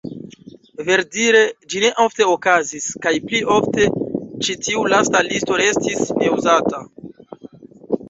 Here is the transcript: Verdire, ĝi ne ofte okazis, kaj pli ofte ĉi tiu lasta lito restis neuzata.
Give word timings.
Verdire, 0.87 1.41
ĝi 1.73 1.81
ne 1.83 1.91
ofte 2.05 2.27
okazis, 2.37 2.89
kaj 3.05 3.13
pli 3.27 3.43
ofte 3.59 3.87
ĉi 4.49 4.59
tiu 4.65 4.89
lasta 4.97 5.25
lito 5.31 5.63
restis 5.67 6.05
neuzata. 6.21 6.87